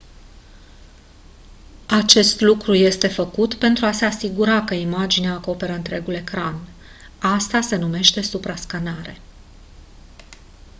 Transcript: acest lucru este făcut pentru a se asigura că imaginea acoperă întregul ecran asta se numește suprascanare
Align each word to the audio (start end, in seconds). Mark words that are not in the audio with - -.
acest 1.87 2.41
lucru 2.41 2.73
este 2.75 3.07
făcut 3.07 3.53
pentru 3.53 3.85
a 3.85 3.91
se 3.91 4.05
asigura 4.05 4.63
că 4.63 4.73
imaginea 4.73 5.33
acoperă 5.33 5.73
întregul 5.73 6.13
ecran 6.13 6.67
asta 7.19 7.61
se 7.61 7.75
numește 7.75 8.21
suprascanare 8.21 9.19